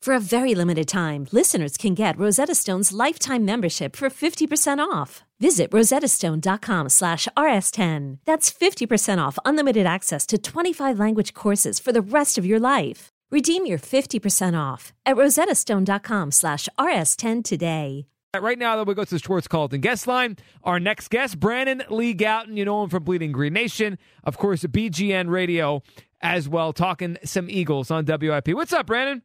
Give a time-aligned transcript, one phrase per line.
[0.00, 5.24] For a very limited time, listeners can get Rosetta Stone's lifetime membership for 50% off.
[5.38, 8.18] Visit rosettastone.com slash rs10.
[8.24, 13.08] That's 50% off unlimited access to 25 language courses for the rest of your life.
[13.30, 18.06] Redeem your 50% off at rosettastone.com slash rs10 today.
[18.34, 20.38] Right now, though, we go to the Schwartz Carlton guest line.
[20.64, 22.56] Our next guest, Brandon Lee Gowton.
[22.56, 23.98] You know him from Bleeding Green Nation.
[24.24, 25.82] Of course, BGN Radio
[26.22, 28.48] as well, talking some Eagles on WIP.
[28.54, 29.22] What's up, Brandon?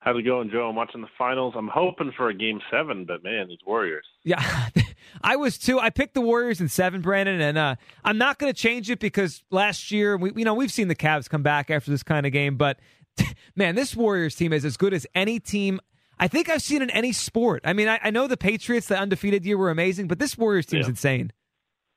[0.00, 0.68] How's it going, Joe?
[0.68, 1.54] I'm watching the finals.
[1.56, 4.06] I'm hoping for a game seven, but man, these Warriors.
[4.24, 4.42] Yeah,
[5.22, 5.80] I was too.
[5.80, 7.74] I picked the Warriors in seven, Brandon, and uh,
[8.04, 10.94] I'm not going to change it because last year, we, you know, we've seen the
[10.94, 12.78] Cavs come back after this kind of game, but
[13.56, 15.80] man, this Warriors team is as good as any team
[16.20, 17.62] I think I've seen in any sport.
[17.64, 20.66] I mean, I, I know the Patriots, the undefeated year, were amazing, but this Warriors
[20.66, 20.90] team's yeah.
[20.90, 21.32] insane.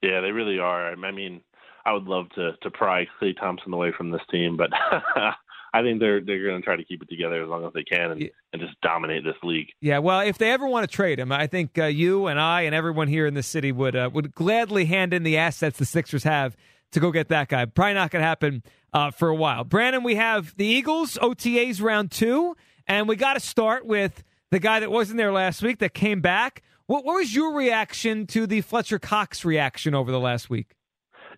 [0.02, 0.92] Yeah, they really are.
[0.92, 1.42] I mean,
[1.86, 4.70] I would love to to pry Klay Thompson away from this team, but
[5.74, 7.84] I think they're they're going to try to keep it together as long as they
[7.84, 8.30] can and, yeah.
[8.52, 9.68] and just dominate this league.
[9.80, 12.62] Yeah, well, if they ever want to trade him, I think uh, you and I
[12.62, 15.86] and everyone here in the city would uh, would gladly hand in the assets the
[15.86, 16.58] Sixers have
[16.92, 17.66] to go get that guy.
[17.66, 19.64] Probably not going to happen uh, for a while.
[19.64, 22.56] Brandon, we have the Eagles OTAs round two,
[22.86, 26.20] and we got to start with the guy that wasn't there last week that came
[26.20, 26.62] back.
[26.88, 30.76] What, what was your reaction to the Fletcher Cox reaction over the last week?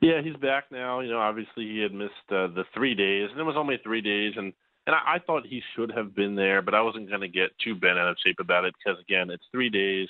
[0.03, 0.99] Yeah, he's back now.
[0.99, 4.01] You know, obviously he had missed uh, the three days, and it was only three
[4.01, 4.51] days, and
[4.85, 7.57] and I, I thought he should have been there, but I wasn't going to get
[7.63, 10.09] too bent out of shape about it because again, it's three days.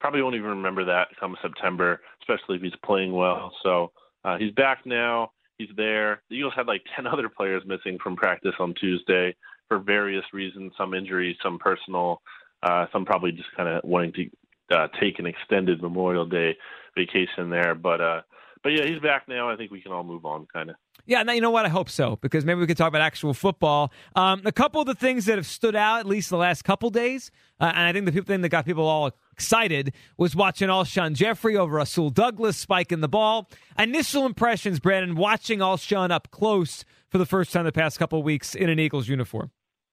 [0.00, 3.52] Probably won't even remember that come September, especially if he's playing well.
[3.64, 3.90] So
[4.24, 5.32] uh, he's back now.
[5.58, 6.22] He's there.
[6.30, 9.34] The Eagles had like ten other players missing from practice on Tuesday
[9.66, 12.22] for various reasons, some injuries, some personal.
[12.62, 16.56] Uh, some probably just kind of wanting to uh, take an extended Memorial Day
[16.96, 18.20] vacation there, but uh,
[18.62, 19.50] but yeah, he's back now.
[19.50, 20.76] I think we can all move on, kind of.
[21.04, 21.66] Yeah, now you know what?
[21.66, 23.92] I hope so because maybe we can talk about actual football.
[24.14, 26.90] Um, a couple of the things that have stood out, at least the last couple
[26.90, 30.68] days, uh, and I think the people, thing that got people all excited was watching
[30.68, 33.50] Alshon Jeffery over Rasul Douglas spiking the ball.
[33.78, 38.24] Initial impressions, Brandon, watching Alshon up close for the first time the past couple of
[38.24, 39.50] weeks in an Eagles uniform.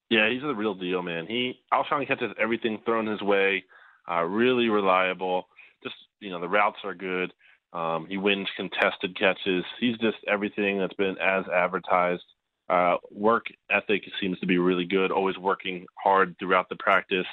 [0.10, 1.26] Yeah, he's the real deal, man.
[1.28, 3.64] He Alshon catches everything thrown his way.
[4.10, 5.48] Uh, really reliable.
[5.84, 7.34] Just you know, the routes are good.
[7.74, 9.64] Um, he wins contested catches.
[9.80, 12.24] He's just everything that's been as advertised.
[12.68, 15.12] Uh, work ethic seems to be really good.
[15.12, 17.28] Always working hard throughout the practice.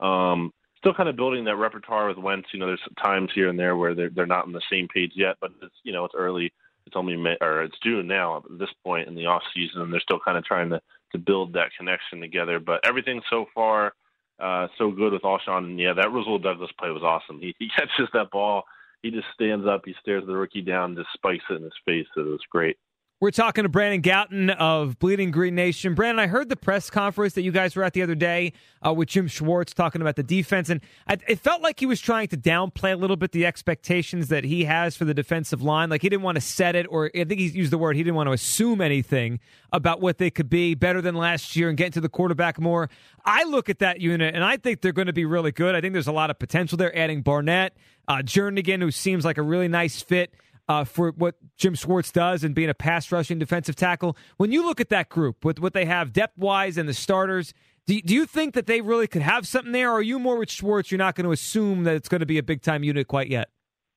[0.00, 2.48] Um, still kind of building that repertoire with Wentz.
[2.52, 5.12] You know, there's times here and there where they're they're not on the same page
[5.14, 6.52] yet, but it's you know it's early.
[6.86, 9.92] It's only May, or it's June now at this point in the off season, and
[9.92, 10.80] they're still kind of trying to
[11.12, 12.58] to build that connection together.
[12.58, 13.92] But everything so far,
[14.38, 15.64] uh, so good with Alshon.
[15.64, 17.40] And yeah, that Rasul Douglas play was awesome.
[17.40, 18.64] He, he catches that ball.
[19.02, 19.82] He just stands up.
[19.84, 22.06] He stares the rookie down, just spikes it in his face.
[22.16, 22.76] It was great.
[23.20, 25.94] We're talking to Brandon Gowton of Bleeding Green Nation.
[25.94, 28.94] Brandon, I heard the press conference that you guys were at the other day uh,
[28.94, 32.28] with Jim Schwartz talking about the defense, and I, it felt like he was trying
[32.28, 35.90] to downplay a little bit the expectations that he has for the defensive line.
[35.90, 38.02] Like he didn't want to set it, or I think he used the word he
[38.02, 39.38] didn't want to assume anything
[39.70, 42.88] about what they could be better than last year and get to the quarterback more.
[43.26, 45.74] I look at that unit, and I think they're going to be really good.
[45.74, 46.96] I think there's a lot of potential there.
[46.96, 47.76] Adding Barnett,
[48.08, 50.32] uh, Jernigan, who seems like a really nice fit
[50.70, 54.16] uh, for what Jim Schwartz does and being a pass rushing defensive tackle.
[54.36, 57.52] When you look at that group with what they have depth wise and the starters,
[57.88, 59.90] do, do you think that they really could have something there?
[59.90, 60.92] Or are you more with Schwartz?
[60.92, 63.28] You're not going to assume that it's going to be a big time unit quite
[63.28, 63.48] yet.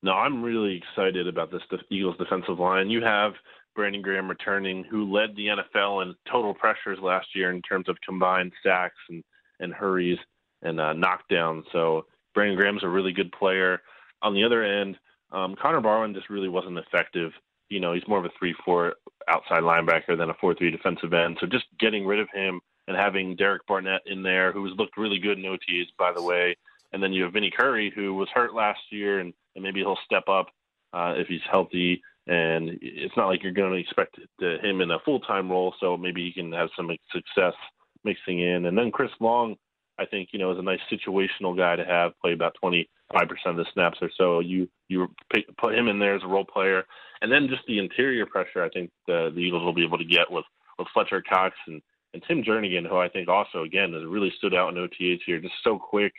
[0.02, 1.62] No, I'm really excited about this
[1.92, 2.90] Eagles defensive line.
[2.90, 3.34] You have
[3.76, 7.98] Brandon Graham returning, who led the NFL in total pressures last year in terms of
[8.04, 9.24] combined sacks and,
[9.60, 10.18] and hurries
[10.64, 11.66] and uh, knockdowns.
[11.72, 13.80] So Brandon Graham's a really good player.
[14.24, 14.98] On the other end,
[15.33, 17.31] um, Connor Barwin just really wasn't effective.
[17.69, 18.95] You know, he's more of a three-four
[19.27, 21.38] outside linebacker than a four-three defensive end.
[21.39, 24.97] So just getting rid of him and having Derek Barnett in there, who has looked
[24.97, 26.56] really good in OTAs, by the way,
[26.91, 29.97] and then you have Vinny Curry, who was hurt last year, and, and maybe he'll
[30.06, 30.47] step up
[30.94, 32.01] uh, if he's healthy.
[32.27, 35.97] And it's not like you're going to expect him in a full time role, so
[35.97, 37.53] maybe he can have some success
[38.03, 38.65] mixing in.
[38.65, 39.56] And then Chris Long,
[40.00, 43.48] I think you know is a nice situational guy to have play about 25 percent
[43.48, 44.40] of the snaps or so.
[44.40, 46.84] You you pick, put him in there as a role player,
[47.22, 48.63] and then just the interior pressure.
[48.63, 50.45] I think the, the Eagles will be able to get with
[50.80, 51.81] with Fletcher Cox and
[52.13, 55.40] and Tim Jernigan, who I think also again has really stood out in OTAs here,
[55.40, 56.13] just so quick,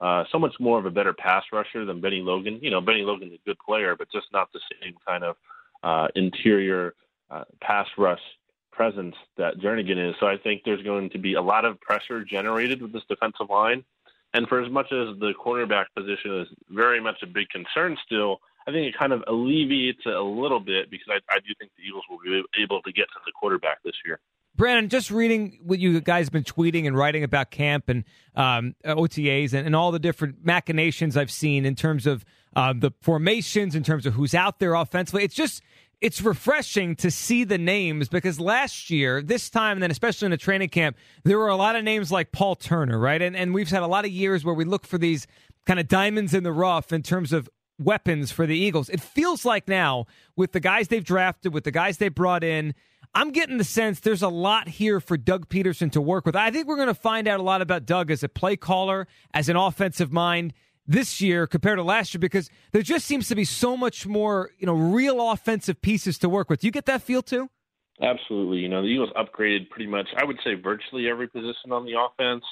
[0.00, 2.58] uh, so much more of a better pass rusher than Bennie Logan.
[2.62, 5.36] You know, Bennie Logan's a good player, but just not the same kind of
[5.82, 6.94] uh, interior
[7.30, 8.20] uh, pass rush
[8.78, 10.14] presence that Jernigan is.
[10.20, 13.50] So I think there's going to be a lot of pressure generated with this defensive
[13.50, 13.82] line.
[14.32, 18.38] And for as much as the cornerback position is very much a big concern still,
[18.68, 21.72] I think it kind of alleviates it a little bit because I, I do think
[21.76, 24.20] the Eagles will be able to get to the quarterback this year.
[24.54, 28.04] Brandon, just reading what you guys have been tweeting and writing about camp and
[28.36, 32.90] um, OTAs and, and, all the different machinations I've seen in terms of um, the
[33.00, 35.22] formations, in terms of who's out there offensively.
[35.24, 35.62] It's just
[36.00, 40.30] it's refreshing to see the names because last year, this time, and then especially in
[40.30, 43.20] the training camp, there were a lot of names like Paul Turner, right?
[43.20, 45.26] And and we've had a lot of years where we look for these
[45.66, 47.48] kind of diamonds in the rough in terms of
[47.78, 48.88] weapons for the Eagles.
[48.88, 50.06] It feels like now
[50.36, 52.74] with the guys they've drafted, with the guys they brought in
[53.14, 56.36] I'm getting the sense there's a lot here for Doug Pederson to work with.
[56.36, 59.06] I think we're going to find out a lot about Doug as a play caller,
[59.32, 60.52] as an offensive mind
[60.88, 64.50] this year compared to last year because there just seems to be so much more,
[64.58, 66.60] you know, real offensive pieces to work with.
[66.60, 67.48] Do you get that feel too?
[68.02, 68.58] Absolutely.
[68.58, 71.94] You know, the Eagles upgraded pretty much, I would say, virtually every position on the
[71.98, 72.44] offense,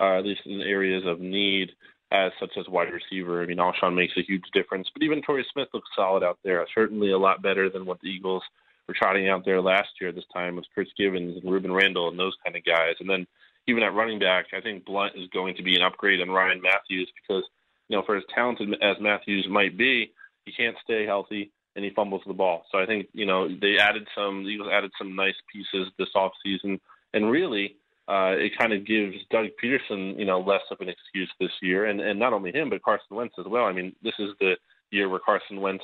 [0.00, 1.70] uh, at least in areas of need,
[2.10, 3.42] as such as wide receiver.
[3.42, 6.66] I mean, Alshon makes a huge difference, but even Torrey Smith looks solid out there.
[6.74, 8.42] Certainly a lot better than what the Eagles–
[8.86, 10.12] were trotting out there last year.
[10.12, 12.94] This time was Chris Givens and Rueben Randle and those kind of guys.
[13.00, 13.26] And then
[13.66, 16.62] even at running back, I think Blount is going to be an upgrade on Ryan
[16.62, 17.44] Mathews because
[17.88, 20.12] you know for as talented as Mathews might be,
[20.44, 22.64] he can't stay healthy and he fumbles the ball.
[22.72, 26.08] So I think you know they added some the Eagles added some nice pieces this
[26.14, 26.80] offseason.
[27.14, 27.76] and really.
[28.08, 31.86] Uh, it kind of gives Doug Pederson, you know, less of an excuse this year,
[31.86, 33.64] and and not only him, but Carson Wentz as well.
[33.64, 34.56] I mean, this is the
[34.92, 35.82] year where Carson Wentz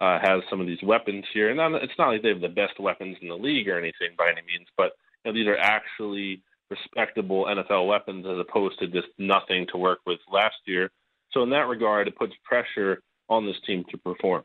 [0.00, 1.50] uh, has some of these weapons here.
[1.50, 4.30] And it's not like they have the best weapons in the league or anything by
[4.30, 4.92] any means, but
[5.24, 9.98] you know, these are actually respectable NFL weapons as opposed to just nothing to work
[10.06, 10.90] with last year.
[11.32, 14.42] So in that regard, it puts pressure on this team to perform.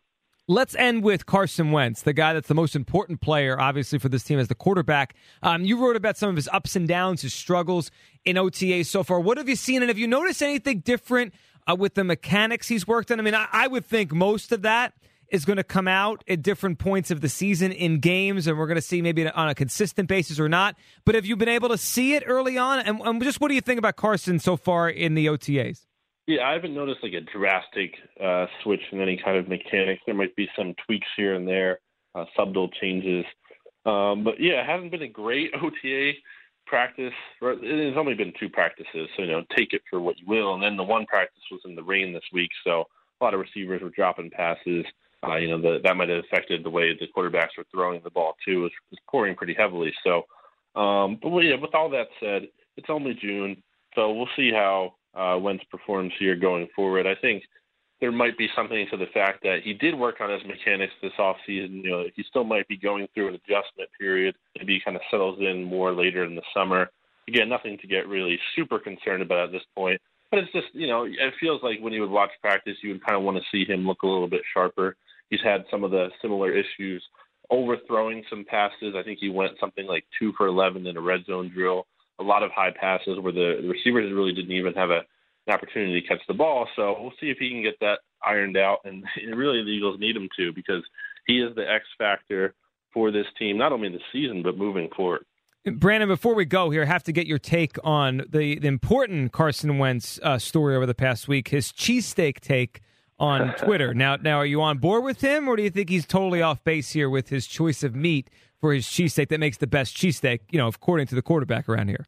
[0.47, 4.23] Let's end with Carson Wentz, the guy that's the most important player, obviously, for this
[4.23, 5.15] team as the quarterback.
[5.41, 7.89] Um, you wrote about some of his ups and downs, his struggles
[8.25, 9.19] in OTA so far.
[9.19, 11.33] What have you seen, and have you noticed anything different
[11.67, 13.19] uh, with the mechanics he's worked on?
[13.19, 14.93] I mean, I, I would think most of that
[15.29, 18.67] is going to come out at different points of the season in games, and we're
[18.67, 20.75] going to see maybe on a consistent basis or not.
[21.05, 22.79] But have you been able to see it early on?
[22.81, 25.87] And, and just what do you think about Carson so far in the OTAs?
[26.27, 30.01] Yeah, I haven't noticed like a drastic uh, switch in any kind of mechanics.
[30.06, 31.80] There might be some tweaks here and there,
[32.16, 33.26] uh, subtle changes.
[33.85, 36.14] Um, but yeah, it hasn't been a great OTA
[36.66, 37.14] practice.
[37.42, 40.56] It's only been two practices, so you know, take it for what you will.
[40.56, 42.85] And then the one practice was in the rain this week, so
[43.21, 44.85] a lot of receivers were dropping passes.
[45.23, 48.09] Uh, you know, the, that might have affected the way the quarterbacks were throwing the
[48.09, 48.59] ball too.
[48.59, 49.94] It was, was pouring pretty heavily.
[50.04, 50.23] So,
[50.80, 52.47] um, but yeah, with all that said,
[52.78, 53.61] it's only June,
[53.94, 57.07] so we'll see how uh, Wentz performs here going forward.
[57.07, 57.44] I think
[58.02, 61.14] there might be something to the fact that he did work on his mechanics this
[61.18, 61.84] offseason.
[61.84, 64.36] You know, he still might be going through an adjustment period.
[64.57, 66.90] Maybe he kind of settles in more later in the summer.
[67.28, 70.00] Again, nothing to get really super concerned about at this point.
[70.30, 73.06] But it's just, you know, it feels like when you would watch practice, you would
[73.06, 74.98] kind of want to see him look a little bit sharper.
[75.30, 77.04] He's had some of the similar issues
[77.50, 78.95] overthrowing some passes.
[78.98, 81.88] I think he went something like two for 11 in a red zone drill.
[82.19, 85.02] A lot of high passes where the, the receivers really didn't even have a,
[85.48, 86.68] an opportunity to catch the ball.
[86.76, 88.80] So we'll see if he can get that ironed out.
[88.86, 89.04] And
[89.36, 90.84] really, the Eagles need him to because
[91.28, 92.54] he is the X factor
[92.94, 95.26] for this team, not only this season, but moving forward.
[95.66, 99.31] Brandon, before we go here, I have to get your take on the, the important
[99.31, 102.81] Carson Wentz uh, story over the past week, his cheesesteak take
[103.18, 103.94] on Twitter.
[103.94, 106.64] now, now, are you on board with him, or do you think he's totally off
[106.64, 108.30] base here with his choice of meat
[108.66, 111.88] for his cheesesteak that makes the best cheesesteak, you know, according to the quarterback around
[111.88, 112.04] here?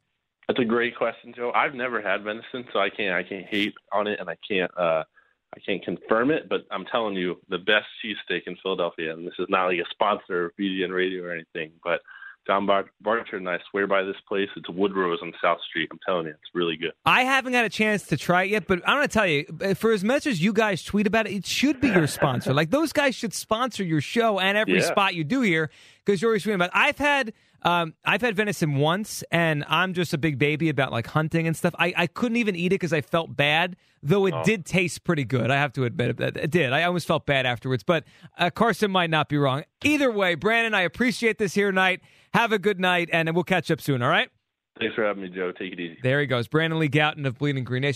[0.47, 1.51] That's a great question, Joe.
[1.53, 4.71] I've never had venison, so I can't I can't hate on it, and I can't
[4.75, 5.03] uh,
[5.55, 9.13] I can't confirm it, but I'm telling you, the best cheesesteak in Philadelphia.
[9.13, 12.01] And this is not like a sponsor of BGN Radio or anything, but
[12.47, 14.47] John Bar- Barcher and I swear by this place.
[14.55, 15.89] It's Woodrow's on South Street.
[15.91, 16.93] I'm telling you, it's really good.
[17.05, 19.45] I haven't had a chance to try it yet, but I'm going to tell you,
[19.61, 22.53] eh, for as much as you guys tweet about it, it should be your sponsor.
[22.55, 24.81] like those guys should sponsor your show and every Yeah.
[24.85, 25.69] spot you do here
[26.05, 26.69] because you're always tweeting about.
[26.69, 26.75] It.
[26.75, 27.33] I've had.
[27.63, 31.55] Um, I've had venison once, and I'm just a big baby about like hunting and
[31.57, 31.73] stuff.
[31.79, 34.43] I, I couldn't even eat it because I felt bad, though it Oh.
[34.43, 35.49] did taste pretty good.
[35.51, 36.71] I have to admit it, it did.
[36.71, 38.03] I almost felt bad afterwards, but
[38.37, 39.63] uh, Carson might not be wrong.
[39.83, 42.01] Either way, Brandon, I appreciate this here tonight.
[42.33, 44.01] Have a good night, and we'll catch up soon.
[44.01, 44.29] All right.
[44.79, 45.51] Thanks for having me, Joe.
[45.51, 45.97] Take it easy.
[46.03, 47.95] There he goes, Brandon Lee Gowton of Bleeding Green Nation.